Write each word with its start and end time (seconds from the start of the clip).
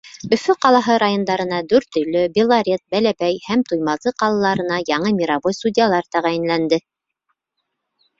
Өфө 0.35 0.53
ҡалаһы 0.65 0.93
райондарына, 1.01 1.57
Дүртөйлө, 1.73 2.23
Белорет, 2.37 2.81
Бәләбәй 2.95 3.37
һәм 3.49 3.63
Туймазы 3.67 4.13
ҡалаларына 4.23 4.79
яңы 4.93 5.13
мировой 5.19 5.57
судьялар 5.59 6.09
тәғәйенләнде. 6.17 6.81